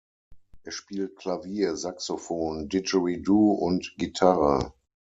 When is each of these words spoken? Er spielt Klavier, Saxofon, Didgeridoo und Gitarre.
Er 0.63 0.71
spielt 0.71 1.15
Klavier, 1.15 1.75
Saxofon, 1.75 2.69
Didgeridoo 2.69 3.51
und 3.51 3.93
Gitarre. 3.99 4.73